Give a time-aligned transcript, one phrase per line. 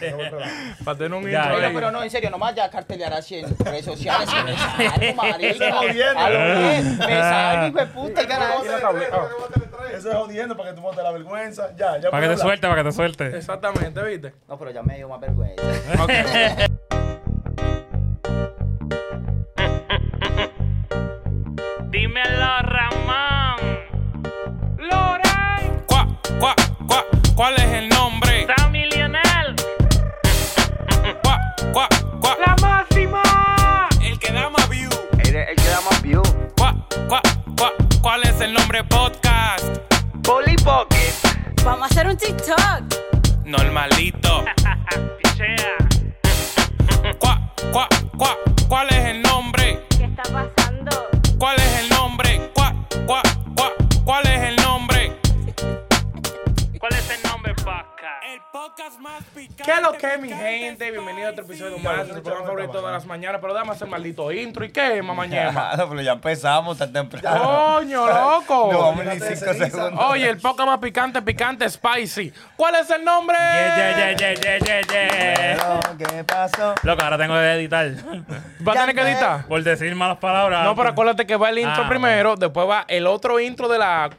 [0.84, 1.74] Para tener un intro ahí.
[1.74, 4.28] Pero no, en serio, nomás ya cartelear así en redes sociales.
[5.16, 5.72] marica.
[5.72, 6.18] Jodiendo.
[6.18, 8.54] A lo bien, me sale, hijo de puta, y gana
[9.94, 11.74] Eso es jodiendo para que tú montes la vergüenza.
[11.76, 12.10] Ya, ya.
[12.10, 13.36] Para que te suelte, para que te suelte.
[13.36, 14.34] Exactamente, ¿viste?
[14.48, 15.62] No, pero ya me dio más vergüenza.
[42.20, 43.46] TikTok.
[43.46, 44.44] Normalito.
[47.18, 47.40] ¿Cuá,
[47.72, 47.88] cuá,
[60.14, 60.90] es mi gente?
[60.90, 63.40] Bienvenido a otro episodio más de su programa favorito de las mañanas.
[63.40, 64.64] Pero dame hacer maldito intro.
[64.64, 65.02] ¿Y qué?
[65.02, 67.76] Claro, pero ya empezamos tan temprano.
[67.76, 68.68] ¡Coño, loco!
[68.72, 70.04] No vamos ni cinco segundos.
[70.10, 72.32] Oye, el poco más picante, picante, spicy.
[72.56, 73.36] ¿Cuál es el nombre?
[73.38, 75.80] Yeah, yeah, yeah, yeah, yeah, yeah, yeah.
[75.86, 76.74] Pero, ¿Qué pasó?
[76.82, 77.86] Loco, ahora tengo que editar.
[78.66, 79.46] ¿Va a tener que editar?
[79.46, 80.64] Por decir malas palabras.
[80.64, 83.78] No, pero acuérdate que va el intro Ah, primero, después va el otro intro de
[83.78, 84.10] la...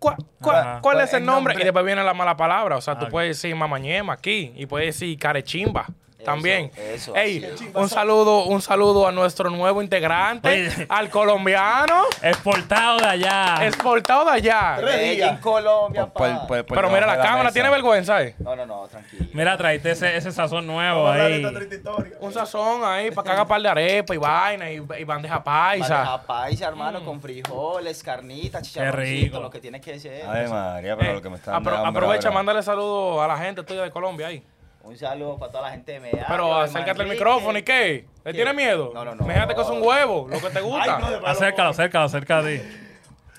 [0.00, 0.60] ¿Cuá, cuá, cuá?
[0.60, 0.80] Ajá.
[0.80, 1.54] ¿Cuál es el nombre?
[1.60, 2.76] Y después viene la mala palabra.
[2.76, 5.86] O sea, tú puedes decir mamañema aquí y puedes decir carechimba.
[6.24, 6.70] También.
[6.76, 10.86] eso, Ey, un saludo, un saludo a nuestro nuevo integrante, Oye.
[10.88, 13.66] al colombiano, Exportado de allá.
[13.66, 14.78] exportado de allá.
[14.80, 15.40] Días.
[15.40, 16.46] Colombia, Por- por- pa.
[16.46, 17.52] por- por Pero mira la cámara, mesa.
[17.54, 18.34] tiene vergüenza, ¿eh?
[18.38, 19.26] No, no, no, tranquilo.
[19.32, 21.34] Mira, traíste ese, ese sazón nuevo ahí.
[21.44, 22.16] esta triste historia.
[22.20, 25.94] Un sazón ahí para que haga par de arepa y vaina y, y bandeja paisa.
[25.96, 28.68] Bandeja paisa, hermano, con frijoles, carnitas, rico.
[28.68, 30.26] chicharroncitos, lo que tiene que ser.
[30.28, 33.62] Ay, María, pero Eh, lo que me está apro- aprovecha, mándale saludos a la gente
[33.62, 34.42] tuya de Colombia ahí.
[34.90, 36.24] Un saludo para toda la gente de Medellín.
[36.28, 38.06] Pero acércate al micrófono y qué.
[38.24, 38.38] ¿Le ¿Qué?
[38.38, 38.90] tiene miedo?
[38.92, 39.24] No, no, no.
[39.24, 40.96] Fíjate que es un huevo, lo que te gusta.
[40.96, 41.26] Ay, no.
[41.26, 42.48] Acércalo, acércalo, acércalo.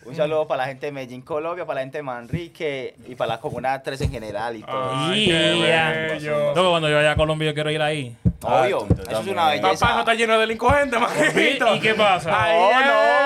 [0.06, 3.34] Un saludo para la gente de Medellín, Colombia, para la gente de Manrique y para
[3.36, 4.92] la Comuna 3 en general y todo.
[4.96, 5.90] Ay, qué Yeah.
[5.92, 6.54] bello.
[6.56, 8.16] Luego cuando yo vaya a Colombia yo quiero ir ahí.
[8.44, 9.86] Ah, Obvio, tú eso es una belleza.
[9.86, 11.76] Papá no está lleno de delincuentes, manito.
[11.76, 12.44] ¿Y qué pasa?
[12.46, 12.60] Ahí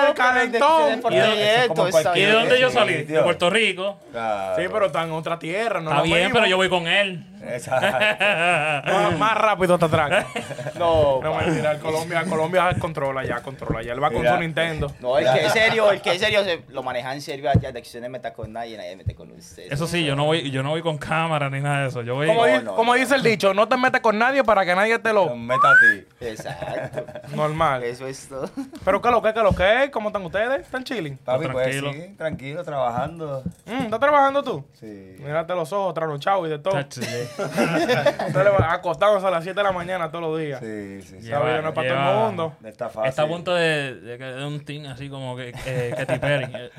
[0.08, 0.60] No, calentón.
[0.60, 2.94] ¿Y dónde- proyecto, eso como esa ¿Y cualquier- de dónde yo Sí, salí?
[3.04, 3.22] De.
[3.22, 3.96] Puerto Rico.
[4.12, 4.56] Claro.
[4.62, 7.24] Sí, pero está en otra tierra, no Está bien, pero yo voy con él.
[7.48, 8.92] Exacto.
[8.92, 10.26] Más, más rápido te atraca.
[10.78, 13.92] No, No, mentira, el Colombia, Colombia controla ya, controla ya.
[13.92, 14.34] Él va con Mira.
[14.34, 14.92] su Nintendo.
[15.00, 17.72] No, el que es serio, el que es serio se lo maneja en serio allá,
[17.72, 19.72] de que usted no meta con nadie, nadie mete con usted.
[19.72, 22.02] Eso sí, yo no voy, yo no voy con cámara ni nada de eso.
[22.02, 22.26] Yo voy.
[22.26, 22.98] Como, No, di- no, como no.
[23.00, 25.34] dice el dicho, no te metes con nadie para que nadie te lo...
[25.34, 26.06] Meta a ti.
[26.26, 27.04] Exacto.
[27.34, 27.82] Normal.
[27.84, 28.50] Eso es todo.
[28.84, 29.90] Pero ¿qué lo que, qué lo que?
[29.92, 30.60] ¿Cómo están ustedes?
[30.60, 31.16] ¿Están chilling?
[31.18, 31.92] Papi, pues tranquilo.
[31.92, 33.42] sí, tranquilo, trabajando.
[33.64, 34.64] Mm, ¿Estás trabajando tú?
[34.74, 35.16] Sí.
[35.20, 36.72] Mírate los ojos, trasnochado y de todo.
[36.74, 37.28] Chacho, sí.
[37.38, 40.60] Ustedes acostados a las 7 de la mañana todos los días.
[40.60, 41.26] Sí, sí, sí.
[41.26, 42.56] Vida no es para todo Lleva- el mundo.
[42.60, 43.08] No está fácil.
[43.08, 46.52] Está a punto de, de, que- de un team así como que eh, Katy Perry.
[46.54, 46.70] Eh,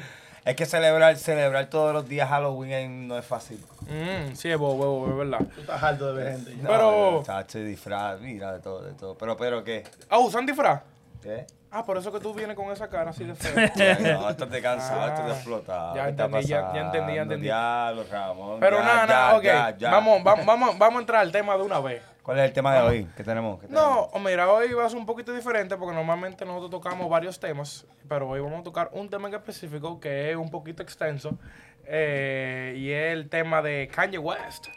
[0.45, 3.59] Es que celebrar, celebrar todos los días Halloween en- no es fácil.
[3.81, 5.45] Mm, sí, es bobo, bobo, es verdad.
[5.53, 6.55] Tú estás harto de ver gente.
[6.55, 6.67] ya.
[6.69, 9.17] Pero- Chacho, disfraz, mira, de todo, de todo.
[9.17, 9.83] Pero, pero, ¿qué?
[10.09, 10.83] Ah, ¿usan disfraz?
[11.21, 11.45] ¿Qué?
[11.69, 14.19] Ah, por eso que tú vienes con esa cara así de feo.
[14.19, 15.95] No, estás de cansado, Ah, estás de explotado.
[15.95, 17.43] ya ¿Qué está entendí, ya- ya entendí, ya entendí.
[17.45, 18.59] Diablo, Ramón.
[18.59, 19.43] Pero ya, nada, nada, ya, ok.
[19.43, 19.91] ya, ya.
[19.91, 22.01] Vamos, vamos, vamos, vamos a entrar al tema de una vez.
[22.23, 23.07] ¿Cuál es el tema de hoy?
[23.15, 23.59] ¿Qué tenemos?
[23.59, 24.09] ¿Qué No, tenemos?
[24.13, 27.85] o mira, hoy va a ser un poquito diferente porque normalmente nosotros tocamos varios temas,
[28.09, 31.37] pero hoy vamos a tocar un tema en específico que es un poquito extenso
[31.85, 34.67] eh, y es el tema de Kanye West.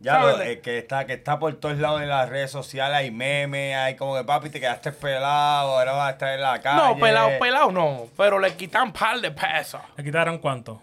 [0.00, 2.50] Ya, ¿sabes lo- de- eh, que, está, que está por todos lados en las redes
[2.52, 6.40] sociales, hay memes, hay como que papi te quedaste pelado, ahora vas a estar en
[6.42, 6.76] la calle.
[6.94, 9.80] No, pelado, pelado no, pero le quitan un par de pesos.
[9.96, 10.80] ¿Le quitaron cuánto?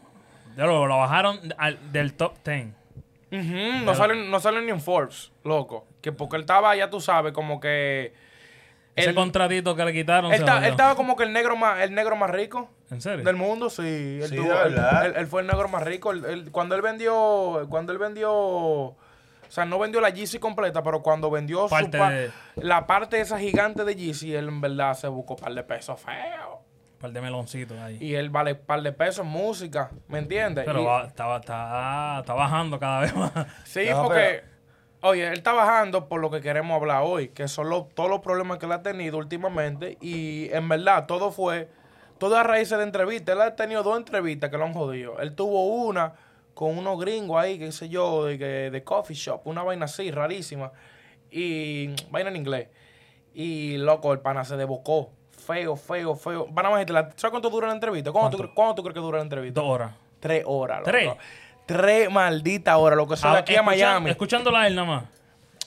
[0.58, 2.68] Ya lo, lo bajaron al- del top 10.
[3.32, 5.86] Ujú, no, salen, no salen ni en Forbes, loco.
[6.02, 8.14] Que porque él estaba, ya tú sabes, como que...
[8.96, 10.32] Ese él- contratito que le quitaron.
[10.32, 10.66] Él, se ta- jodió.
[10.68, 13.26] él estaba como que el negro más, el negro más rico ¿En serio?
[13.26, 13.82] del mundo, sí.
[14.22, 16.12] Él, Sí, tuvo- de él- él- él fue el negro más rico.
[16.12, 18.96] Él- él- cuando él vendió, cuando él vendió,
[19.56, 23.20] sea, no vendió la Yeezy completa, pero cuando vendió su Parte pa- de- la parte
[23.22, 26.60] esa gigante de Yeezy, él en verdad se buscó un par de pesos feos.
[26.96, 27.98] Un par de meloncitos ahí.
[28.02, 30.66] Y él vale un par de pesos en música, ¿me entiendes?
[30.66, 33.32] Pero Y- va- está, está, está bajando cada vez más.
[33.64, 34.44] Sí, No, porque,
[35.02, 38.20] oye, él está bajando por lo que queremos hablar hoy, que son los- todos los
[38.22, 39.98] problemas que él ha tenido últimamente.
[40.02, 41.70] Y en verdad, todo fue,
[42.18, 43.36] todo a raíz de entrevistas.
[43.36, 45.20] Él ha tenido dos entrevistas que lo han jodido.
[45.20, 46.14] Él tuvo una
[46.56, 50.10] con unos gringos ahí, qué sé yo, de, que- de coffee shop, una vaina así,
[50.10, 50.72] rarísima.
[51.30, 52.70] Y vaina en inglés.
[53.34, 55.12] Y loco, el pana se debocó.
[55.46, 56.48] Feo, feo, feo.
[56.50, 58.12] Van a ¿sabes cuánto dura la entrevista?
[58.12, 58.76] ¿Cuánto, tú, ¿Cuánto?
[58.76, 59.62] tú crees que dura la entrevista?
[59.62, 59.92] Dos horas.
[60.20, 60.90] Tres horas, loco.
[60.90, 61.12] ¿Tres?
[61.68, 64.10] Tres malditas horas, lo que son aquí a Miami.
[64.10, 65.04] Escuchándola a él nada más.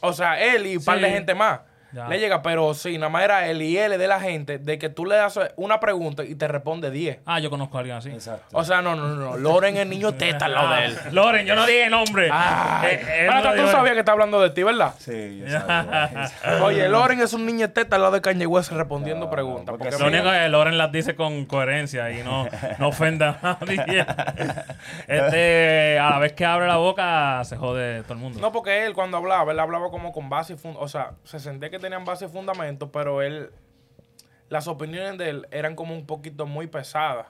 [0.01, 1.13] O sea, él y un par de Sí.
[1.13, 1.61] gente más.
[1.93, 2.07] Ya.
[2.09, 5.07] Le llega, pero sí, nada más era y él de la gente de que tú
[5.07, 7.21] le haces una pregunta y te responde 10.
[7.25, 8.11] Ah, yo conozco a alguien así.
[8.11, 8.45] Exacto.
[8.53, 9.37] O sea, no, no, no.
[9.39, 10.99] Loren es niño teta al lado de él.
[11.13, 12.29] Loren, yo no dije nombre.
[12.31, 14.95] Ah, Eh, eh, pero no hasta tú sabías que está hablando de ti, ¿verdad?
[14.99, 16.31] Sí, yo sabía.
[16.63, 19.67] Oye, Loren es un niño teta al lado de Kanye West respondiendo No, preguntas.
[19.71, 22.47] porque porque Lo único es que Loren las dice con coherencia y no,
[22.79, 24.05] no ofenda a nadie.
[25.07, 28.41] Este, a la vez que abre la boca, se jode todo el mundo.
[28.41, 30.85] No, porque él cuando hablaba, él hablaba como con base y fundamento.
[30.85, 33.51] O sea, se sentía que tenían base y fundamento, pero él.
[34.49, 37.27] Las opiniones de él eran como un poquito muy pesadas.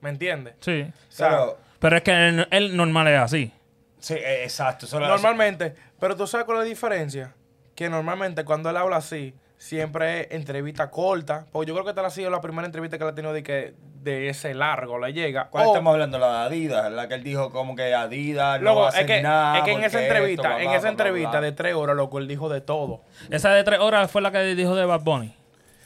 [0.00, 0.54] ¿Me entiendes?
[0.60, 0.82] Sí.
[0.82, 3.52] O sea, Pero, Pero es que él, él normal es así.
[3.98, 4.86] sí, eh, exacto.
[5.00, 5.74] Normalmente.
[5.98, 7.34] Pero tú sabes cuál es la diferencia.
[7.74, 11.46] Que normalmente cuando él habla así, siempre es entrevista corta.
[11.50, 13.42] Porque yo creo que esta ha sido la primera entrevista que él ha tenido de
[13.42, 13.74] que
[14.10, 15.48] de ese largo le llega.
[15.48, 16.18] ¿Cuál O- estamos hablando?
[16.18, 18.94] La de Adidas, la que él dijo como que Adidas no Loco, va a es
[18.96, 19.58] hacer que, nada.
[19.58, 21.40] es que en esa esto, entrevista, bla, en bla, esa bla, entrevista bla.
[21.40, 23.02] de tres horas, loco, él dijo de todo.
[23.30, 25.34] Esa de tres horas fue la que dijo de Bad Bunny.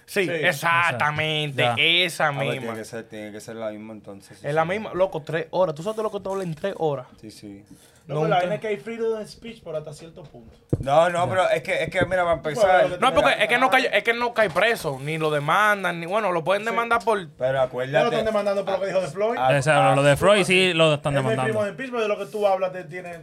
[0.07, 1.75] Sí, exactamente, Ya.
[1.79, 2.61] esa A ver, misma.
[2.61, 4.39] tiene que ser, tiene que ser la misma entonces.
[4.39, 5.75] sí, Es la misma, loco, tres horas.
[5.75, 7.07] ¿Tú sabes lo que te habla en tres horas?
[7.21, 7.65] Sí, sí.
[8.07, 10.53] No, No, pero la vaina es que hay freedom of speech por hasta cierto punto.
[10.81, 12.89] No, no, pero es que, es que mira, para empezar.
[12.89, 16.01] Bueno, No, porque es que no cae, es que no cae preso, ni lo demandan,
[16.01, 17.19] ni bueno, lo pueden demandar por.
[17.29, 18.07] Pero Ya lo acuérdate.
[18.07, 19.37] están demandando por lo que dijo de Floyd.
[19.39, 21.63] Ah, O sea, lo de Freud sí lo están demandando.
[21.65, 23.21] de speech, pero de lo que tú hablas te tiene,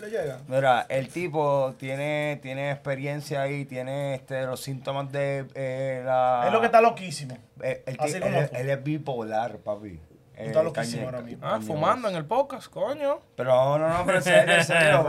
[0.00, 0.38] le llega.
[0.48, 6.44] Mira, el tipo tiene, tiene experiencia ahí, tiene este, los síntomas de eh, la.
[6.46, 7.36] Es lo que está loquísimo.
[7.62, 8.56] Eh, el así como él, tú.
[8.56, 10.00] él es bipolar, papi.
[10.36, 11.46] Está Eh, loquísimo Kanye- ahora mismo.
[11.46, 13.20] Ah, Kanye fumando en el podcast, coño.
[13.36, 15.02] Pero no, no, no, pero en serio, en serio,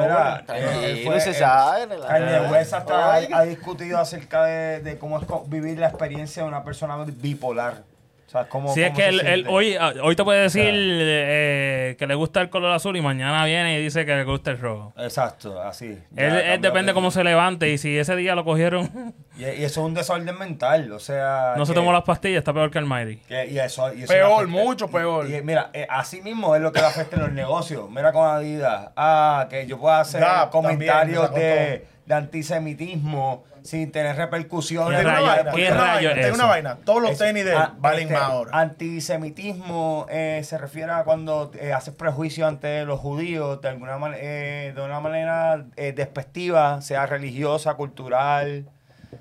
[1.33, 2.25] sabe, relajado.
[2.25, 6.47] Kanye West hasta ha, ha discutido acerca de, de cómo es vivir la experiencia de
[6.49, 7.83] una persona bipolar.
[8.27, 8.73] O sea, cómo.
[8.73, 12.49] Sí, es que él, hoy, ah, hoy te puede decir eh, que le gusta el
[12.49, 14.91] color azul y mañana viene y dice que le gusta el rojo.
[14.97, 15.97] Exacto, así.
[16.15, 19.65] Él, depende de- cómo se levante y si ese día lo cogieron, Y, y eso
[19.65, 21.53] es un desorden mental, o sea.
[21.55, 23.15] no se tomó las pastillas, está peor que el Mighty.
[23.27, 25.29] que- y eso, y eso Peor, afecta- mucho peor.
[25.29, 27.89] Y, mira, eh, así mismo es lo que le afecta en los negocios.
[27.89, 28.89] Mira con Adidas.
[28.97, 34.99] Ah, que yo pueda hacer Gap comentarios también, de, de antisemitismo sin tener repercusiones.
[34.99, 36.77] ¿Qué una rayo- vaina, qué te digo una rayo vaina, es una vaina.
[36.85, 38.51] Todos los Es- tenis de él ah, valen este, más ahora.
[38.59, 44.73] Antisemitismo eh, se refiere a cuando eh, haces prejuicio ante los judíos de alguna manera,
[44.73, 48.67] de una manera eh, despectiva, sea religiosa, cultural,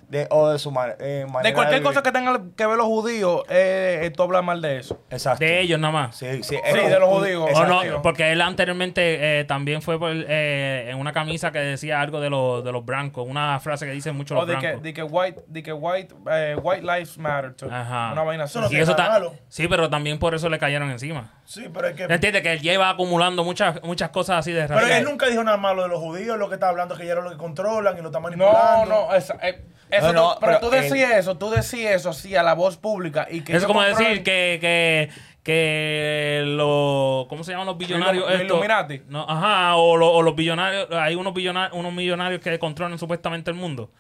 [0.08, 3.42] de, o de su eh, manera De cualquier cosa que tengan que ver los judíos,
[3.48, 5.00] eh, eh, tú hablas mal de eso.
[5.10, 5.44] Exacto.
[5.44, 6.16] De ellos nada más.
[6.16, 7.42] Sí, sí, Sí, de los judíos.
[7.44, 7.84] O Exacto.
[7.84, 12.20] no, porque él anteriormente eh, también fue por, eh, en una camisa que decía algo
[12.20, 14.82] de, los de los blancos, una frase que dicen mucho O los de que, blancos.
[14.82, 17.54] de que white, de que white, eh, white lives matter.
[17.54, 17.68] too.
[17.70, 18.12] Ajá.
[18.12, 18.52] Una vaina así.
[18.52, 19.34] Eso no Y tiene eso nada ta- malo.
[19.48, 21.34] sí, pero también por eso le cayeron encima.
[21.44, 22.04] Sí, pero es que.
[22.04, 22.42] ¿Entiendes?
[22.42, 24.98] Que él lleva acumulando muchas muchas cosas así de Pero raza.
[24.98, 27.14] él nunca dijo nada malo de los judíos, lo que está hablando es que ya
[27.14, 28.86] lo que controlan y lo están No, manipulando.
[29.08, 32.10] no, esa- eh, eso No, tú- pero, pero tú decías él- eso, tú decías eso
[32.10, 33.26] así a la voz pública.
[33.30, 35.10] Y que Eso es como decir que, que,
[35.42, 38.28] que los, ¿cómo se llaman los billonarios?
[38.30, 38.40] Los?
[38.42, 39.02] Illuminati.
[39.08, 43.50] No, ajá, o, lo- o los billonarios, hay unos billonarios, unos millonarios que controlan supuestamente
[43.50, 43.90] el mundo.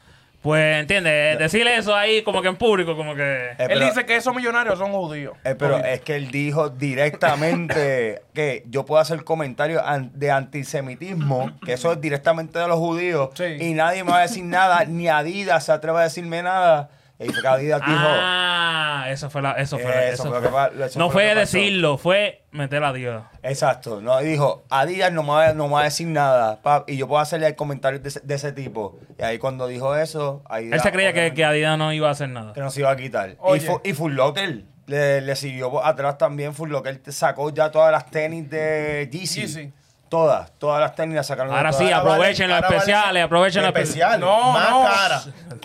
[0.46, 1.40] Pues, ¿entiendes?
[1.40, 3.22] Decirle eso ahí como que en público, como que...
[3.22, 5.36] Eh, Él pero- dice que esos millonarios son judíos.
[5.42, 11.50] Eh, pero es que él dijo directamente que yo puedo hacer comentarios an- de antisemitismo,
[11.64, 13.56] que eso es directamente de los judíos, Sí.
[13.58, 16.90] y nadie me va a decir nada, ni Adidas se atreve a decirme nada.
[17.18, 20.36] Y fue que Adidas dijo, Ah, eso fue la, eso fue, Eso eso fue lo
[20.40, 20.42] fue.
[20.48, 21.56] que pa- eso no fue fue lo que pasó.
[21.58, 23.22] decirlo, fue meter a Dios.
[23.42, 26.88] exacto, no, y dijo, Adidas no me va, no me va a decir nada, pap,
[26.90, 28.98] y yo puedo hacerle comentarios de, ese- de ese tipo.
[29.18, 32.12] Y ahí cuando dijo eso, Adidas, Él se creía que, que Adidas no iba a
[32.12, 32.52] hacer nada.
[32.52, 33.30] que no se iba a quitar.
[33.30, 36.54] Y, fu- y Full Locker le, le siguió atrás también.
[36.54, 39.40] Full Locker te sacó ya todas las tenis de Yeezy.
[39.40, 39.72] Yeezy.
[40.08, 41.52] Todas, todas las tenis las sacaron.
[41.54, 44.82] Ahora sí, aprovechen vale- especiales, aprovechen los especial, No, más no.
[44.84, 45.22] cara.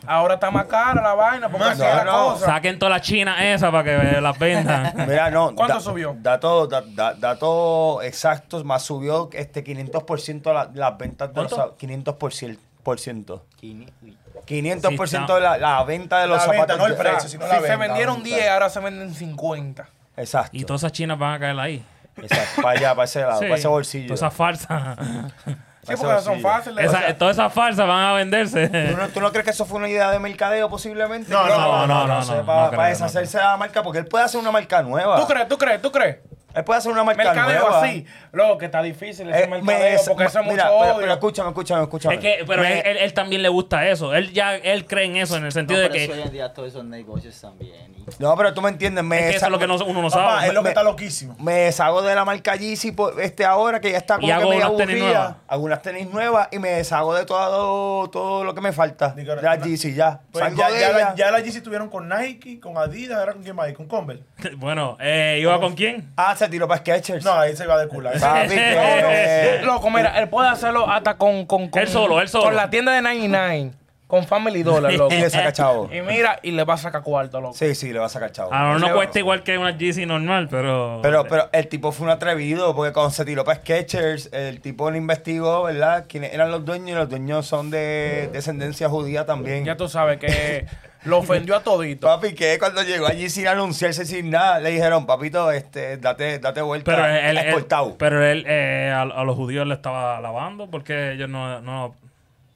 [0.08, 2.34] Ahora está más cara la vaina, porque Más cara, no.
[2.34, 2.46] cosa.
[2.48, 4.94] Saquen todas las chinas esas para que las vendan.
[5.08, 5.54] Mira, no.
[5.54, 6.16] ¿Cuánto da- subió?
[6.18, 11.76] Datos da, da- datos exactos, más subió este 500% la- las ventas de los ¿Cuánto?
[11.76, 12.58] zap- 500%.
[12.84, 13.46] Por ciento.
[13.58, 14.18] Kini, uy.
[14.48, 16.68] 500% Sí, de la, la venta de los La zapatos.
[16.68, 19.88] venta, no el precio, sino la si se vendieron 10, ahora se venden 50.
[20.18, 20.58] Exacto.
[20.58, 21.86] Y todas esas chinas van a caer ahí.
[22.18, 22.62] Exacto.
[22.62, 23.46] Para allá, para ese lado, Sí.
[23.46, 24.08] para ese bolsillo.
[24.08, 24.98] Todas esas farsas.
[25.84, 26.42] Sí, porque son bolsillo.
[26.48, 26.86] fáciles.
[26.86, 28.68] Esa- todas esas farsas van a venderse.
[28.70, 31.32] ¿Tú no, tú no crees que eso fue una idea de mercadeo posiblemente?
[31.34, 33.58] No, no, no, no, no, sé, no, para, no creo, para no deshacerse de la
[33.58, 35.20] marca, porque él puede hacer una marca nueva.
[35.20, 35.48] ¿Tú crees?
[35.48, 35.82] ¿Tú crees?
[35.82, 36.18] ¿Tú crees?
[36.56, 37.84] Él puede hacer una marca Mercadeo nueva.
[37.84, 38.06] así.
[38.32, 41.02] Loco, que está difícil ese Eh, me- mercadeo porque eso es mira, mucho pero, odio.
[41.02, 42.16] pero escúchame, escúchame, escúchame.
[42.16, 44.14] Es que, pero Me- él, él- él también le gusta eso.
[44.14, 46.24] Él ya él cree en eso, en el No, sentido pero de que hoy que.
[46.28, 47.94] en día todos esos negocios también.
[47.98, 49.04] y- No, pero tú me entiendes.
[49.04, 50.48] Me Es que eso es lo que no- uno no Papá, sabe.
[50.48, 51.36] es lo que me- está loquísimo.
[51.40, 54.50] Me deshago de la marca Yeezy por- este ahora que ya está como Y hago
[54.78, 55.36] que tenis nuevas.
[55.48, 59.14] Hago unas tenis nuevas y me deshago de todo, todo lo que me falta.
[59.16, 60.22] Digo, De la Yeezy ya.
[60.32, 60.98] Pues Salgo ya, de ya, ella.
[61.00, 63.68] la, ya la Yeezy estuvieron con Nike, con Adidas, ¿era con quién más?
[63.68, 63.74] ahí?
[63.74, 64.24] ¿Con Converse?
[64.58, 66.12] Bueno, eh, ¿iba con quién?
[66.18, 66.82] Ah, se tiró para.
[67.24, 68.10] No, ahí se va de culo.
[68.10, 68.20] ahí.
[68.20, 72.46] Papi, que- Loco, mira, él puede hacerlo hasta con, con, con Él solo, él solo.
[72.46, 73.72] Con la tienda de 99,
[74.12, 75.14] con Family Dollar, loco.
[75.16, 75.90] Y le saca chavo.
[75.90, 77.54] y mira, y le va a sacar cuarto, loco.
[77.54, 78.52] Sí, sí, le va a sacar chavo.
[78.54, 81.00] A lo mejor no cuesta igual que una Yeezy normal, pero.
[81.02, 84.92] Pero, pero el tipo fue un atrevido porque cuando se tiró para Skechers, el tipo
[84.92, 86.08] le investigó, ¿verdad?
[86.10, 89.64] Quiénes eran los dueños y los dueños son de descendencia judía también.
[89.64, 90.66] Ya tú sabes que
[91.06, 92.08] lo ofendió a todito.
[92.08, 96.62] Papi, que cuando llegó allí sin anunciarse, sin nada, le dijeron, papito, este, date, date
[96.62, 96.92] vuelta.
[96.92, 97.98] Pero él, él- escoltado.
[97.98, 101.62] pero él eh, a, a los judíos le estaba lavando porque ellos no.
[101.62, 101.96] no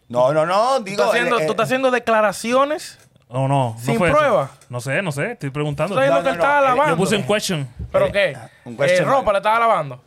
[0.07, 1.01] No, no, no, ¿Tú digo.
[1.03, 3.47] estás haciendo, eh, eh, tú estás haciendo declaraciones, ¿O no?
[3.47, 4.03] no ¿Sin eso.
[4.05, 4.51] prueba?
[4.69, 5.31] No sé, no sé.
[5.31, 5.95] Estoy preguntando.
[5.95, 6.95] tú estás diciendo No, que él no, estaba no, eh, lavando.
[6.95, 7.67] Yo puse en question.
[7.91, 8.37] ¿Pero qué?
[8.65, 9.33] un Eh, question ropa mark.
[9.33, 10.01] le estaba lavando.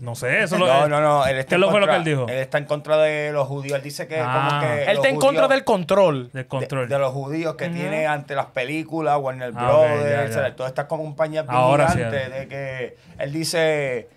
[0.00, 1.24] No sé, eso lo No, no, no.
[1.26, 2.28] Él está ¿Qué lo fue lo que contra- él dijo?
[2.28, 3.76] Él está en contra de los judíos.
[3.78, 4.48] Él dice que Ah.
[4.50, 4.82] como que.
[4.82, 6.30] Él está en contra del control.
[6.32, 6.88] Del control.
[6.88, 10.56] De, de los judíos que tiene ante las películas, Warner Ah, ok, Brothers, ya, ya.
[10.56, 14.08] todas estas compañías Ahora sí, de que él dice,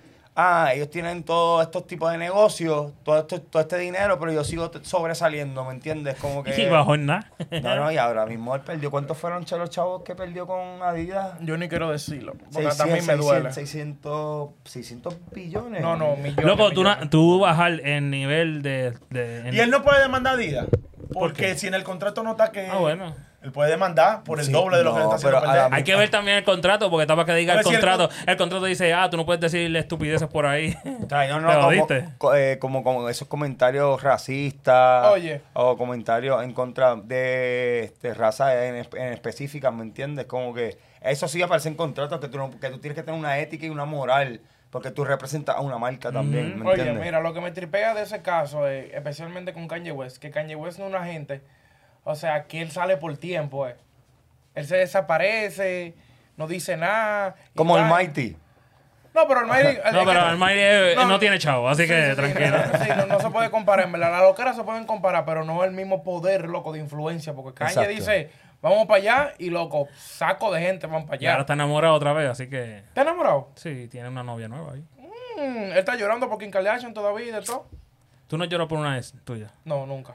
[0.41, 4.43] ah, ellos tienen todos estos tipos de negocios, todo, esto, todo este dinero, pero yo
[4.43, 6.15] sigo sobresaliendo, ¿me entiendes?
[6.19, 6.59] Como que...
[6.61, 7.31] Y bajó en nada.
[7.61, 8.91] No, no, y ahora mismo él perdió.
[8.91, 11.33] ¿Cuántos fueron los chavos que perdió con Adidas?
[11.41, 13.51] Yo ni quiero decirlo, porque 600, también me duele.
[13.51, 15.81] 600, 600 billones.
[15.81, 16.45] No, no, millones.
[16.45, 17.09] Loco, tú, na- millones.
[17.09, 18.93] tú bajar el nivel de.
[19.09, 20.65] de- en- Y él no puede demandar a Adidas.
[21.11, 21.55] ¿Por Porque qué?
[21.57, 22.67] si en el contrato no está que.
[22.67, 23.13] Ah, bueno.
[23.41, 25.53] Él puede demandar por el Sí, doble de lo que le no, está haciendo pero
[25.53, 25.73] perder.
[25.73, 27.81] Hay que ver también el contrato, porque está para que diga el Pero si el
[27.81, 28.13] contrato.
[28.27, 30.75] El contrato dice, ah, tú no puedes decirle estupideces por ahí.
[30.83, 35.07] No, no, como, co- eh, como, como esos comentarios racistas.
[35.07, 35.41] Oye.
[35.53, 40.25] O comentarios en contra de este, raza en, en específica, ¿me entiendes?
[40.25, 43.19] Como que eso sí aparece en contratos, que tú, no- que tú tienes que tener
[43.19, 47.05] una ética y una moral, porque tú representas a una marca también, ¿me Oye, entiendes?
[47.05, 50.55] mira, lo que me tripea de ese caso, eh, especialmente con Kanye West, que Kanye
[50.55, 51.41] West no es una gente,
[52.03, 53.75] o sea, que él sale por tiempo, eh.
[54.55, 55.93] Él se desaparece,
[56.37, 57.35] no dice nada.
[57.55, 58.35] como el Mighty.
[59.13, 59.77] No, pero el Mighty...
[59.91, 62.57] No, pero el Mighty No, tiene chavo, así Sí, que sí, tranquilo.
[62.57, 64.11] no, sí, no, no se puede comparar, en verdad.
[64.11, 67.33] Las loqueras se pueden comparar, pero no el mismo poder, loco, de influencia.
[67.33, 67.89] Porque Kanye Exacto.
[67.91, 71.41] dice, vamos para allá, y loco, saco de gente van para Y ahora allá.
[71.41, 72.77] está enamorado otra vez, así que.
[72.79, 73.49] ¿Estás enamorado?
[73.55, 74.83] Sí, tiene una novia nueva ahí.
[75.37, 77.67] Mm, él está llorando por Kim Kardashian todavía y de todo.
[78.29, 79.47] ¿Tú no lloras por una ex tuya?
[79.65, 80.13] No, nunca.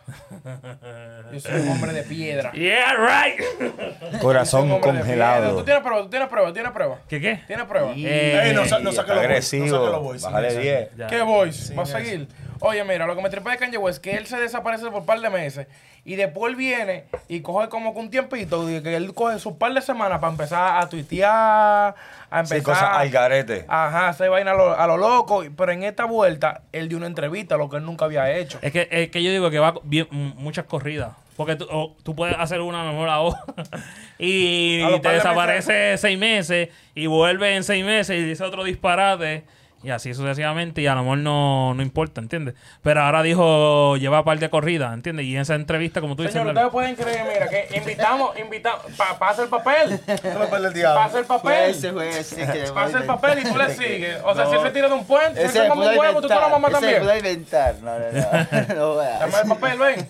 [1.33, 2.52] Yo soy un hombre de piedra.
[2.52, 4.21] Yeah, right.
[4.23, 5.56] Corazón congelado.
[5.59, 6.99] Tú tienes prueba, tú tienes prueba, tienes prueba.
[7.09, 7.40] ¿Qué qué?
[7.49, 7.92] ¿Tienes prueba?
[7.97, 9.87] Eh, Ey, no, sa- no saque los boys, no agresivo.
[9.90, 10.61] los boys, Bájale eso.
[10.61, 10.97] 10.
[10.97, 11.06] Ya.
[11.09, 11.75] ¿Qué voice?
[11.75, 12.28] ¿Va a seguir?
[12.66, 15.00] Oye, mira, lo que me tripea de Kanye West es que él se desaparece por
[15.00, 15.66] un par de meses
[16.02, 19.54] y después él viene y coge como que un tiempito, y que él coge sus
[19.54, 21.94] par de semanas para empezar a tuitear,
[22.30, 23.66] a empezar Sí, cosas al garete.
[23.68, 25.44] Ajá, hacer vaina a lo, a lo loco.
[25.54, 28.59] Pero en esta vuelta, él dio una entrevista, lo que él nunca había hecho.
[28.62, 31.12] Es que, es que yo digo que va bien, muchas corridas.
[31.37, 33.42] Porque tú, o tú puedes hacer una mejor ahora
[34.18, 38.44] y los te par de desaparece seis meses y vuelve en seis meses y dice
[38.44, 39.44] otro disparate
[39.85, 42.55] y así sucesivamente y a lo mejor no, no importa, ¿entiendes?
[42.83, 45.26] Pero ahora dijo, lleva par de corridas, ¿entiendes?
[45.26, 48.83] Y en esa entrevista, como tú dices, Señor, ustedes pueden creer, mira, que invitamos, invitamos,
[48.97, 51.71] para hacer el papel, No pierdas el papel.
[51.71, 54.19] ese que Pasa el papel y tú le sigues.
[54.25, 55.99] O sea, si él se tira de un puente, si él Ese se pudo un
[55.99, 56.73] huevo, tú te lo mamas.
[56.73, 57.17] Ese se también.
[57.17, 57.75] inventar.
[57.83, 58.95] No, no, no.
[59.05, 60.09] No el papel, ven.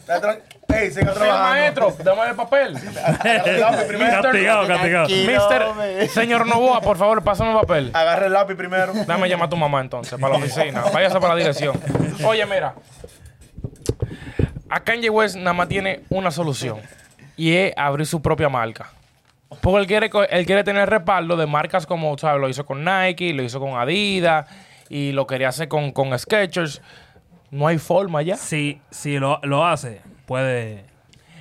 [0.75, 1.49] Ey, siga Señor trabajando.
[1.51, 2.77] maestro, dame el papel.
[3.05, 4.23] Agarre el lápiz primero.
[4.23, 5.09] castigado, castigado.
[5.09, 7.91] Mister, señor Novoa, por favor, pásame el papel.
[7.95, 8.93] Agarre el lápiz primero.
[9.07, 10.83] Dame llamar a tu mamá entonces, para la oficina.
[10.93, 11.79] Váyase para la dirección.
[12.25, 12.75] Oye, mira.
[14.69, 16.79] A Kanye West nada más tiene una solución.
[17.37, 18.91] Y es abrir su propia marca.
[19.61, 22.41] Porque él quiere, él quiere tener respaldo de marcas como, ¿sabes?
[22.41, 24.47] Lo hizo con Nike, lo hizo con Adidas
[24.89, 26.83] y lo quería hacer con, con Skechers.
[27.51, 28.37] No hay forma ya.
[28.37, 30.85] si, si lo, lo hace, puede...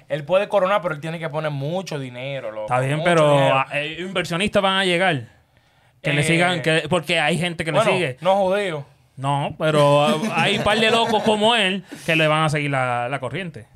[0.09, 2.51] Él puede coronar, pero él tiene que poner mucho dinero.
[2.51, 5.27] loco, Está bien, mucho pero ah, eh, inversionistas van a llegar.
[6.01, 8.17] Que le Eh, sigan, que, porque hay gente que Bueno, le sigue.
[8.21, 8.85] no judío.
[9.15, 12.69] No, pero ah, hay un par de locos como él que le van a seguir
[12.71, 13.67] la, la corriente.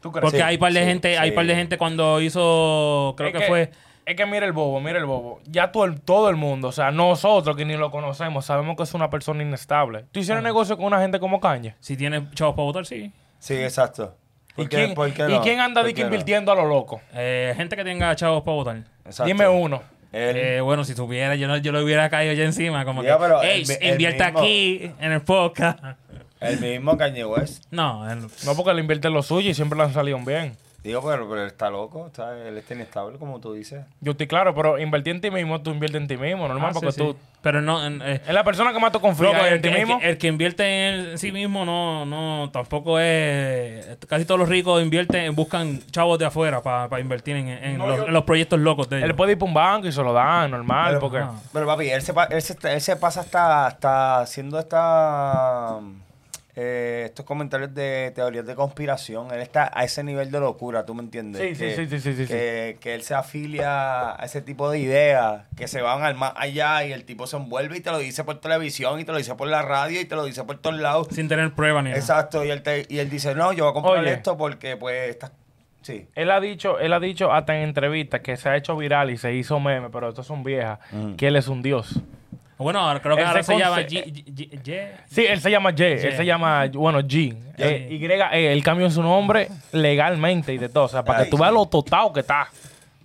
[0.00, 0.22] ¿Tú crees?
[0.22, 3.34] Porque Sí, hay par de sí, gente, hay par de gente cuando hizo, creo es
[3.36, 3.70] que, fue,
[4.06, 5.40] Es que mira el bobo, mira el bobo.
[5.44, 8.84] Ya todo el, todo el mundo, o sea, nosotros que ni lo conocemos, sabemos que
[8.84, 10.04] es una persona inestable.
[10.10, 10.22] ¿Tú Ah.
[10.22, 11.74] hicieras negocio con una gente como Kanye?
[11.80, 13.12] si tiene chavos para votar, sí.
[13.38, 14.16] Sí, exacto.
[14.58, 15.42] ¿Y ¿Por qué- quién, por qué ¿y no?
[15.42, 16.00] quién anda ¿Por no?
[16.04, 17.00] invirtiendo a lo loco?
[17.14, 18.76] Eh, gente que tenga chavos para votar.
[19.04, 19.24] Exacto.
[19.24, 19.82] Dime uno.
[20.12, 22.84] Eh, bueno, si tuviera, yo, no, yo le hubiera caído ya encima.
[22.84, 25.78] Como Ya, que, pero "Ey, el- el invierte mismo- aquí en el podcast.
[26.40, 27.64] El mismo Kanye West.
[27.70, 30.56] No, No, porque le invierte lo suyo y siempre le han salido bien.
[30.82, 33.84] Digo, pero, pero él está loco, está, él está inestable, como tú dices.
[34.00, 36.74] Yo estoy claro, pero invertir en ti mismo, tú inviertes en ti mismo, normal, Ah,
[36.74, 37.00] porque sí.
[37.00, 37.16] tú...
[37.42, 37.84] Pero no.
[37.84, 39.98] en- eh, Es la persona que más tú confías loco, en el, ti el mismo.
[39.98, 43.96] que- el que invierte en sí mismo no, no tampoco es.
[44.08, 48.12] Casi todos los ricos invierten, buscan chavos de afuera para invertir en, en los, en
[48.12, 49.10] los proyectos locos de ellos.
[49.10, 51.18] Él puede ir para un banco y se lo dan, normal, Pero- porque...
[51.18, 51.32] Ah.
[51.52, 55.78] Pero papi, él se, pa- él se, él se pasa hasta, hasta haciendo esta,
[56.60, 59.30] eh, estos comentarios de teorías de conspiración.
[59.32, 61.40] Él está a ese nivel de locura, ¿tú me entiendes?
[61.40, 64.80] Sí, que, sí, sí, sí, sí, Que, que él se afilia a ese tipo de
[64.80, 67.98] ideas que se van al más allá y el tipo se envuelve y te lo
[67.98, 70.58] dice por televisión y te lo dice por la radio y te lo dice por
[70.58, 71.06] todos lados.
[71.12, 72.00] Sin tener pruebas ni nada.
[72.00, 74.12] Exacto, y él, te- y él dice, no, yo voy a comprar Oye.
[74.14, 75.30] esto porque pues está...
[75.82, 76.08] Sí.
[76.16, 79.16] Él ha dicho, él ha dicho hasta en entrevistas que se ha hecho viral y
[79.16, 80.80] se hizo meme, pero estas son viejas,
[81.16, 82.00] que él es un dios.
[82.58, 85.50] Bueno, ahora creo que Él ahora se llama G- G- G- G- Sí, él se
[85.50, 87.36] llama J, él se llama, bueno, G.
[87.56, 91.30] Eh, y, eh, él cambió su nombre legalmente y de todo, o sea, para que
[91.30, 91.42] tú sí.
[91.42, 92.48] veas lo totado que está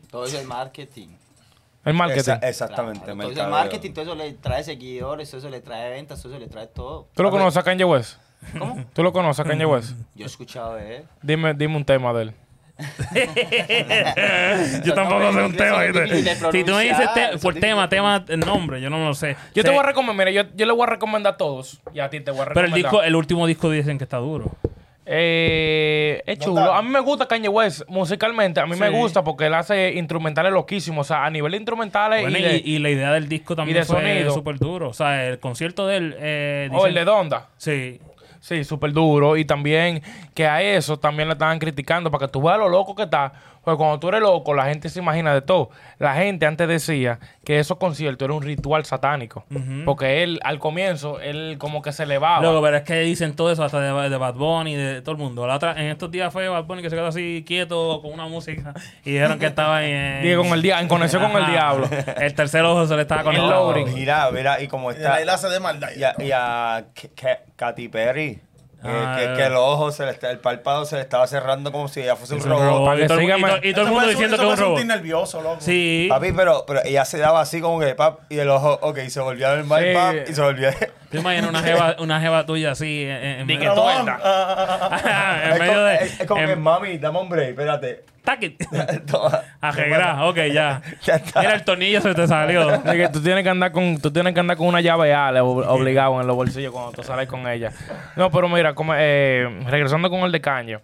[0.09, 1.09] Todo eso es marketing.
[1.85, 2.19] el marketing.
[2.21, 2.99] Esa- exactamente.
[3.03, 3.49] Claro, todo mercadeo.
[3.51, 6.67] marketing, todo eso le trae seguidores, todo eso le trae ventas, todo eso le trae
[6.67, 7.07] todo.
[7.13, 8.17] ¿Tú lo conoces a Kanye West?
[8.57, 8.83] ¿Cómo?
[8.93, 9.91] ¿Tú lo conoces a Kanye West?
[10.15, 11.03] Yo he escuchado de él.
[11.21, 12.33] Dime, dime un tema de él.
[14.83, 15.81] Yo tampoco sé un tema.
[16.51, 19.35] Si tú me dices te- por tema, tema, el nombre, yo no lo sé.
[19.53, 21.79] Yo te Sé- voy a recomendar, mira, yo, yo le voy a recomendar a todos
[21.93, 22.77] y a ti te voy a Pero recomendar.
[22.77, 24.51] el disco, el último disco dicen que está duro.
[25.05, 26.73] Eh, es chulo.
[26.73, 28.61] A mí me gusta Kanye West musicalmente.
[28.61, 28.93] A mí me Sí.
[28.93, 31.05] gusta porque él hace instrumentales loquísimos.
[31.05, 33.53] O sea, a nivel de instrumentales Bueno, y, y, de, y la idea del disco
[33.53, 34.33] también de fue sonido.
[34.33, 34.87] súper duro.
[34.89, 36.15] O sea, el concierto de él.
[36.19, 37.47] Eh, o el dicen- de Donda.
[37.57, 37.99] Sí.
[38.43, 39.37] Sí, súper duro.
[39.37, 40.01] Y también
[40.33, 43.31] que a eso también le estaban criticando para que tú veas lo loco que está.
[43.63, 45.69] Porque cuando tú eres loco, la gente se imagina de todo.
[45.97, 49.45] La gente antes decía que esos conciertos era un ritual satánico.
[49.85, 52.41] Porque él, al comienzo, él como que se elevaba.
[52.41, 55.17] Luego, pero es que dicen todo eso hasta de, de Bad Bunny, de todo el
[55.17, 55.47] mundo.
[55.47, 58.27] La otra, en estos días fue Bad Bunny que se quedó así quieto con una
[58.27, 58.73] música
[59.05, 61.87] y dijeron que estaba en, Dije, con el en conexión con el diablo.
[62.17, 63.93] El tercer ojo se le estaba loading.
[63.93, 65.21] Mira, mira, y como está...
[65.21, 65.89] Él hace de maldad.
[65.95, 66.85] Y a, y a
[67.55, 68.39] Katy Perry.
[68.83, 71.71] Que- Ah, que, que el ojo, se le está- el párpado se le estaba cerrando
[71.71, 72.99] como si ella fuese un robot.
[72.99, 74.57] Y todo, el- siga y todo- ma- y todo el mundo diciendo que es un
[74.57, 74.77] robot.
[74.79, 75.57] sentir nervioso, loco.
[75.59, 76.07] Sí.
[76.09, 79.19] Papi, pero, pero ella se daba así como que, pap, y el ojo, ok, se
[79.21, 79.93] volvió a ver mal, Sí.
[79.93, 80.73] pap, y se volvió a...
[81.09, 83.73] ¿Te imaginas una jeva, una jeva tuya así en, en medio,
[85.83, 85.95] de...
[86.03, 88.03] es, como que, mami, dame un break, espérate.
[88.23, 88.57] Taqui.
[89.11, 89.41] Toma.
[89.61, 90.81] Arreglar, ok, ya.
[91.03, 91.41] Ya está.
[91.41, 92.69] Mira, el tornillo se te salió.
[92.69, 95.41] Así que tú tienes que andar con, tú tienes que andar con una llave Ale
[95.41, 97.71] ob- obligado en los bolsillos cuando tú sales con ella.
[98.15, 100.81] No, pero mira, como, eh, regresando con el de caño,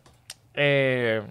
[0.53, 1.21] eh,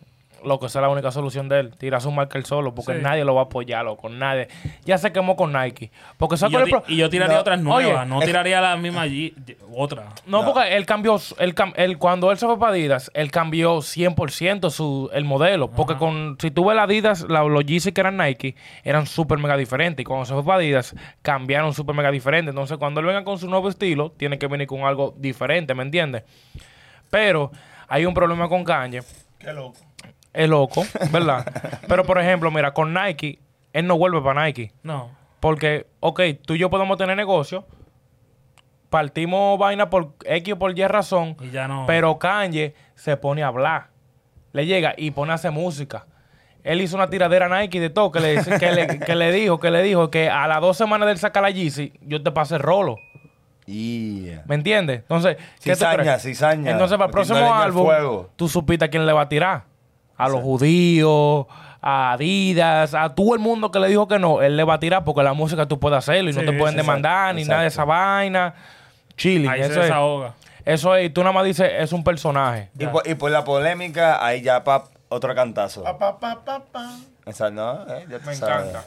[0.44, 2.94] lo que esa es la única solución de él, tirar su marca él solo, porque
[2.94, 3.00] Sí.
[3.02, 4.48] nadie lo va a apoyar, con nadie.
[4.84, 5.90] Ya se quemó con Nike.
[6.16, 8.60] Porque Y ¿sabes yo, pro- y yo tiraría No, otras nuevas, oye, no es- tiraría
[8.60, 9.34] la misma allí,
[9.74, 10.08] otra.
[10.26, 13.82] No, porque él cambió, él, cam- él- cuando él se fue para Adidas, él cambió
[13.82, 15.70] 100% su, el modelo.
[15.70, 19.38] Porque con, si tú ves la Adidas, la- los Yeezy que eran Nike, eran súper
[19.38, 20.02] mega diferentes.
[20.02, 22.50] Y cuando se fue para Adidas, cambiaron súper mega diferente.
[22.50, 25.82] Entonces, cuando él venga con su nuevo estilo, tiene que venir con algo diferente, ¿me
[25.82, 26.22] entiendes?
[27.10, 27.50] Pero
[27.88, 29.00] hay un problema con Kanye.
[29.38, 29.78] Qué loco.
[30.32, 31.44] Es loco, ¿verdad?
[31.88, 33.40] Pero, por ejemplo, mira, con Nike,
[33.72, 34.72] él no vuelve para Nike.
[34.82, 35.10] No.
[35.40, 37.64] Porque, ok, tú y yo podemos tener negocio,
[38.90, 41.84] partimos vaina por X o por Y razón, Y ya no.
[41.86, 43.88] pero Kanye se pone a hablar.
[44.52, 46.06] Le llega y pone a hacer música.
[46.64, 49.30] Él hizo una tiradera a Nike de todo que le, dice- que le, que le
[49.32, 52.22] dijo, que le dijo que a las dos semanas de él sacar la Yeezy, yo
[52.22, 52.96] te pasé rolo.
[53.66, 54.42] Yeah.
[54.46, 55.00] ¿Me entiendes?
[55.00, 56.22] Entonces, ¿qué Cizaña, crees?
[56.22, 58.30] cizaña, Entonces, para el próximo álbum, fuego.
[58.36, 59.64] tú supiste a quién le va a tirar.
[60.18, 61.46] A los judíos,
[61.80, 64.80] a Adidas, a todo el mundo que le dijo que no, él le va a
[64.80, 67.62] tirar porque la música tú puedes hacerlo y no te pueden sí, demandar ni nada
[67.62, 68.54] de esa vaina.
[69.16, 69.48] Chilling.
[69.48, 70.34] Ahí se Eso es, desahoga.
[70.64, 72.70] eso es, tú nada más dices, es un personaje.
[72.78, 75.82] Y por, y por la polémica, ahí ya, pap, otro cantazo.
[75.82, 76.42] Pa, pa,
[77.32, 78.42] sea, no, eh, ya Me sabes.
[78.68, 78.84] encanta.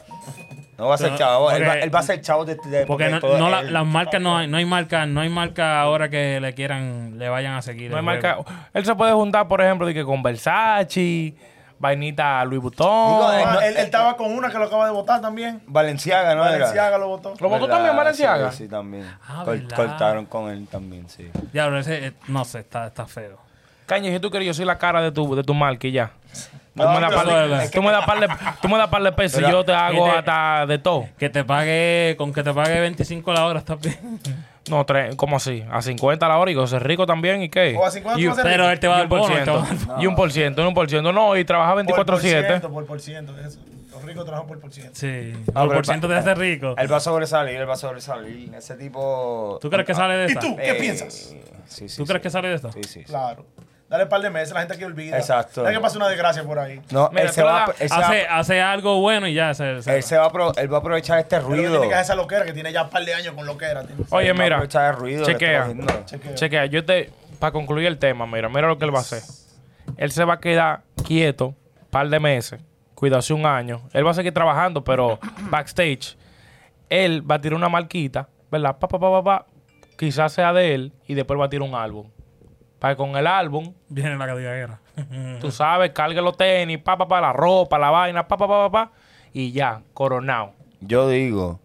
[0.78, 1.50] No va a ser No, chavo.
[1.50, 3.62] Él va, porque- él va a ser chavo de, de- Porque no, todo no la-
[3.62, 7.28] las marcas no hay, no hay marca, no hay marca ahora que le quieran, le
[7.28, 7.90] vayan a seguir.
[7.90, 8.38] No hay marca-.
[8.72, 11.34] Él se puede juntar, por ejemplo, de que con Versace,
[11.78, 12.86] vainita Louis Vuitton.
[12.86, 15.60] Digo, eh, Ah, no- él, él estaba con una que lo acaba de votar también.
[15.66, 16.98] Valenciaga, ¿no Valenciaga era?
[16.98, 17.34] lo votó.
[17.38, 18.50] ¿Lo votó también Valenciaga?
[18.50, 19.06] Sí, sí, también.
[19.28, 19.76] Ah, Col- ¿verdad?
[19.76, 21.30] cortaron con él también, sí.
[21.52, 23.38] Ya, pero ese, eh, no sé, está, está feo.
[23.86, 26.10] Caña, si tú quieres, yo soy la cara de tu, de tu marca y ya.
[26.74, 28.28] No, tú, me das par de,
[28.62, 31.06] tú me das par de- pesos y yo te hago y te- hasta de todo.
[31.18, 34.20] Que te pague, con que te pague 25 la hora está bien.
[34.70, 35.64] No, tres, ¿cómo así?
[35.70, 37.76] A 50 la hora y ser rico también y qué.
[37.76, 39.66] O a 50 y, Pero él te va a y dar un por te ciento.
[40.00, 41.12] Y un por ciento, un por ciento.
[41.12, 42.20] No, y trabaja Por por 24-7.
[42.46, 43.58] ciento, por por ciento, eso.
[43.90, 44.92] Los ricos trabajan por por ciento.
[44.94, 45.32] Sí.
[45.48, 46.74] Ah, pero por ciento de este rico.
[46.78, 48.54] Él va a sobresalir, él va a sobresalir.
[48.54, 49.58] Ese tipo.
[49.60, 50.40] ¿Tú crees que sale de ¿Y esta?
[50.40, 50.56] tú?
[50.56, 51.12] ¿Qué Eh, piensas?
[51.12, 51.40] Sí,
[51.88, 51.96] sí.
[51.98, 52.08] ¿Tú sí.
[52.08, 52.72] crees que sale de esta?
[52.72, 53.04] Sí, sí.
[53.06, 53.12] sí.
[53.92, 55.18] Dale un par de meses, la gente que olvida.
[55.18, 55.66] Exacto.
[55.66, 56.80] Hay que pasa una desgracia por ahí.
[56.90, 59.82] No, Mira, él se va, él se va- Hace, hace algo bueno y ya se,
[59.82, 61.70] se- él se va a pro- él va a aprovechar este ruido.
[61.72, 63.82] tiene que hacer esa loquera que tiene ya un par de años con loquera.
[63.84, 63.94] tío.
[64.10, 65.68] Oye, Él va a mira, aprovechar el ruido que chequea.
[66.06, 66.34] Chequea.
[66.34, 67.10] Chequea, yo te.
[67.38, 69.22] Para concluir el tema, mira, mira lo que él va a hacer.
[69.98, 71.56] Él se va a quedar quieto un
[71.90, 72.60] par de meses,
[72.94, 73.82] cuidado, hace un año.
[73.92, 75.18] Él va a seguir trabajando, pero
[75.50, 76.16] backstage,
[76.88, 78.78] él va a tirar una marquita, ¿verdad?
[78.78, 79.46] Pa, pa, pa, pa, pa,
[79.98, 82.08] quizás sea de él, y después va a tirar un álbum.
[82.82, 84.80] Para que con el álbum, viene la guerra.
[85.40, 88.68] tú sabes, cargue los tenis, pa, pa, pa, la ropa, la vaina, pa, pa, pa,
[88.68, 88.92] pa, pa,
[89.32, 90.54] y ya, coronado.
[90.80, 91.60] Yo digo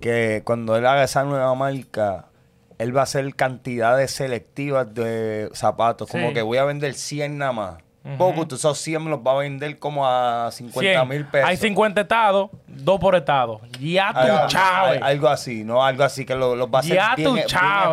[0.00, 2.26] que cuando él haga esa nueva marca,
[2.78, 6.10] él va a hacer cantidades selectivas de zapatos.
[6.10, 7.74] Como que voy a vender 100 nada más.
[8.16, 11.30] Poco, tú esos 100 me los va a vender como a 50 mil 100.
[11.30, 11.48] pesos.
[11.48, 13.60] Hay 50 estados, dos por estado.
[13.80, 14.96] Ya tú, Algo- chave.
[14.98, 15.84] al- Algo así, ¿no?
[15.84, 17.46] Algo así que lo- los va a hacer Ya bien, bien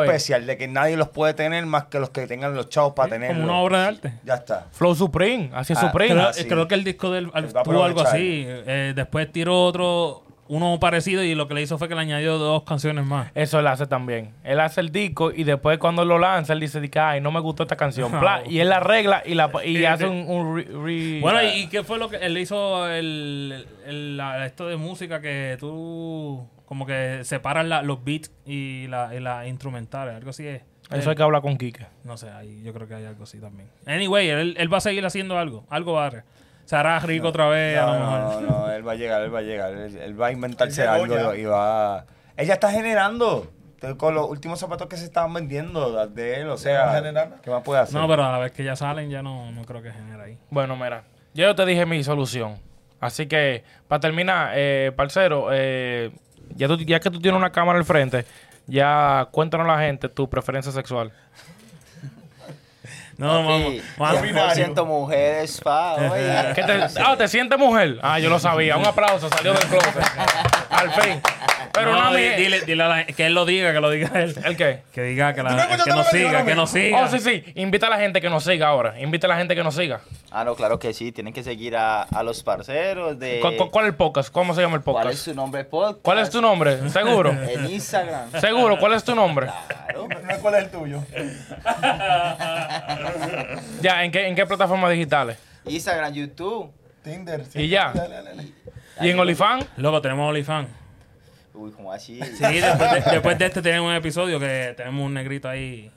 [0.03, 3.09] especial, de que nadie los puede tener más que los que tengan los chavos para
[3.09, 3.37] tenerlos.
[3.39, 4.13] Como una obra de arte.
[4.23, 4.67] Ya está.
[4.71, 6.13] Flow Supreme, así es Ah, Supreme.
[6.15, 6.45] Creo, sí.
[6.45, 7.31] creo que el disco del
[7.63, 8.45] tuvo algo así.
[8.47, 12.37] Eh, después tiró otro, uno parecido y lo que le hizo fue que le añadió
[12.37, 13.31] dos canciones más.
[13.33, 14.33] Eso él hace también.
[14.43, 17.63] Él hace el disco y después cuando lo lanza, él dice, ay, no me gustó
[17.63, 18.11] esta canción.
[18.47, 21.67] Y él la arregla y, la, y hace un, un re- re- Bueno, ¿y, y
[21.67, 26.85] qué fue lo que él hizo el, el- la- esto de música que tú como
[26.85, 30.15] que separas la- los beats y la, las instrumentales?
[30.15, 30.61] Algo así es.
[30.91, 31.87] Eso hay que hablar con Quique.
[32.03, 33.69] No sé, ahí yo creo que hay algo así también.
[33.87, 35.65] Anyway, él, él va a seguir haciendo algo.
[35.71, 36.23] Algo va a.
[36.65, 38.41] Se hará rico otra vez, a lo No, mejor.
[38.41, 39.71] no, no, él va a llegar, él va a llegar.
[39.73, 41.35] Él, él va a inventarse algo ya.
[41.35, 42.05] y va a...
[42.37, 43.51] Ella está generando
[43.97, 47.35] con los últimos zapatos que se estaban vendiendo de él, o va a sea, generar.
[47.43, 47.95] ¿qué más puede hacer?
[48.01, 50.37] No, pero a la vez que ya salen, ya no, no creo que genere ahí.
[50.49, 51.03] Bueno, mira,
[51.35, 52.55] yo te dije mi solución.
[52.99, 56.09] Así que, para terminar, eh, parcero, eh,
[56.55, 58.25] ya, tú- ya que tú tienes una cámara al frente,
[58.65, 61.11] ya cuéntanos a la gente tu preferencia sexual.
[63.17, 63.73] No, vamos.
[63.97, 64.21] Vamos.
[64.21, 65.95] 100% mujeres, pa.
[66.11, 66.53] oiga.
[66.53, 66.73] ¿Qué te,
[67.03, 67.97] ah, ¿te sientes mujer?
[68.01, 68.77] Ah, yo lo sabía.
[68.77, 70.03] Un aplauso, salió del closet.
[70.69, 71.21] Al fin.
[71.73, 74.33] Pero no, no, dile, dile a la- que él lo diga, que lo diga él.
[74.45, 74.83] ¿El qué?
[74.93, 77.01] Que diga que, la, ¿Tú no que nos siga, que nos siga.
[77.03, 77.43] Oh, sí, sí.
[77.55, 78.97] Invita a la gente que nos siga ahora.
[78.99, 79.99] Invita a la gente que nos siga.
[80.31, 81.11] Ah, no, claro que sí.
[81.11, 83.41] Tienen que seguir a, a los parceros de...
[83.41, 84.31] ¿Cu- cu- ¿Cuál es el podcast?
[84.31, 85.25] ¿Cómo se llama el ¿Cuál es podcast?
[85.25, 85.99] su nombre podcast?
[86.01, 86.89] ¿Cuál es tu nombre?
[86.89, 87.31] ¿Seguro?
[87.49, 88.31] En Instagram.
[88.39, 88.77] ¿Seguro?
[88.79, 89.47] ¿Cuál es tu nombre?
[89.67, 90.07] Claro.
[90.23, 91.03] No es cuál es el tuyo.
[93.81, 95.37] Ya, ¿en qué, en qué plataformas digitales?
[95.65, 96.71] Instagram, YouTube.
[97.03, 97.43] Tinder.
[97.53, 97.91] Y ya.
[97.93, 98.51] Dale, dale, dale.
[99.01, 99.65] ¿Y en OnlyFans?
[99.77, 100.69] Luego tenemos OnlyFans.
[101.53, 102.19] Uy, como así.
[102.21, 105.91] Sí, después de, después de este tenemos un episodio que tenemos un negrito ahí.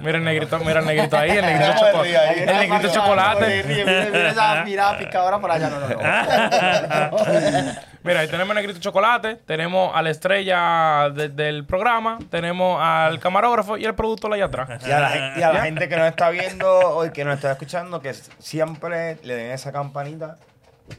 [0.00, 3.64] Mira el negrito, mira el negrito ahí, el negrito, choco- el negrito chocolate.
[3.66, 5.68] Mira, mira, mira esa mirada picadora por allá.
[5.70, 7.16] No, no, no.
[8.06, 13.18] Mira, ahí tenemos el negrito chocolate, tenemos a la estrella de- del programa, tenemos al
[13.18, 14.68] camarógrafo y el productor allá atrás.
[14.86, 17.50] Y a la, y a la gente que nos está viendo o que nos está
[17.50, 20.36] escuchando, que siempre le den esa campanita.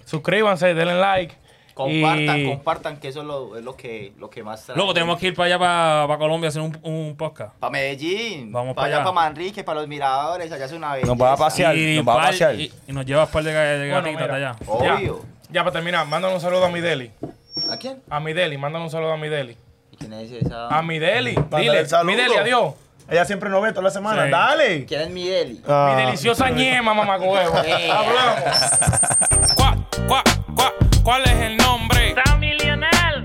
[0.04, 1.34] Suscríbanse, denle like.
[1.78, 4.76] Compartan, y- compartan, que eso es lo, es lo que, lo que más trae.
[4.76, 5.60] Luego tenemos que ir para allá,
[6.08, 7.54] para, Colombia, a hacer un, un podcast.
[7.58, 8.52] Para Medellín.
[8.52, 9.04] Vamos para pa' allá, allá.
[9.04, 10.52] para Manrique, para los miradores.
[10.52, 11.14] Allá es una belleza.
[11.14, 11.78] Nos va a pasear.
[11.78, 12.56] Y, nos va a par- pasear.
[12.56, 14.56] y, y nos llevas par de, de Bueno, gatitas allá.
[14.66, 15.22] Obvio.
[15.50, 17.12] Ya, para terminar, mándale un saludo a mi Deli.
[17.70, 18.02] ¿A quién?
[18.10, 19.56] A mi Deli, mándale un saludo a mi Deli.
[19.92, 20.68] ¿Y ¿Quién es esa?
[20.68, 22.74] A mi Deli, Mándale dile, mi Deli, adiós.
[23.10, 24.26] Ella siempre nos ve toda la semana.
[24.26, 24.32] Sí.
[24.32, 24.86] Dale.
[24.86, 25.62] ¿Quién es Mideli?
[25.66, 25.94] Ah.
[25.96, 27.56] Mi deliciosa ñema, mamá huevo.
[27.66, 27.90] Eh.
[27.90, 29.56] Hablamos.
[29.56, 30.24] Cuá, cuá,
[30.56, 30.74] cuá.
[31.08, 32.14] ¿Cuál es el nombre?
[32.26, 33.24] Sammy Lionel.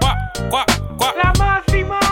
[0.00, 0.16] Cuá,
[0.48, 0.64] cuá,
[0.96, 1.14] cuá.
[1.22, 2.05] La máxima.